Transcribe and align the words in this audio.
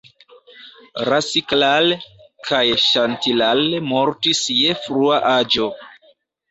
Rasiklal 1.13 1.93
kaj 2.49 2.63
Ŝantilal 2.87 3.65
mortis 3.93 4.45
je 4.63 4.77
frua 4.87 5.23
aĝo. 5.39 5.75